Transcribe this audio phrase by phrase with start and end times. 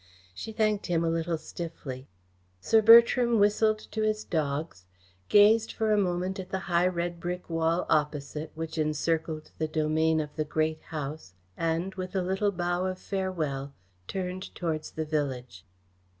[0.33, 2.07] She thanked him a little stiffly.
[2.59, 4.87] Sir Bertram whistled to his dogs,
[5.29, 10.19] gazed for a moment at the high red brick wall opposite, which encircled the domain
[10.19, 13.75] of the Great House, and, with a little bow of farewell,
[14.07, 15.65] turned towards the village.